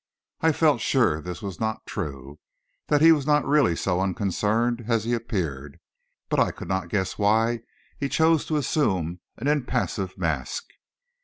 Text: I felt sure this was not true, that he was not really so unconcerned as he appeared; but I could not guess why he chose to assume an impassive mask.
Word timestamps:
I 0.39 0.51
felt 0.51 0.81
sure 0.81 1.21
this 1.21 1.43
was 1.43 1.59
not 1.59 1.85
true, 1.85 2.39
that 2.87 3.01
he 3.01 3.11
was 3.11 3.27
not 3.27 3.45
really 3.45 3.75
so 3.75 3.99
unconcerned 4.01 4.85
as 4.87 5.03
he 5.03 5.13
appeared; 5.13 5.79
but 6.27 6.39
I 6.39 6.49
could 6.49 6.67
not 6.67 6.89
guess 6.89 7.19
why 7.19 7.59
he 7.99 8.09
chose 8.09 8.43
to 8.47 8.57
assume 8.57 9.19
an 9.37 9.47
impassive 9.47 10.17
mask. 10.17 10.65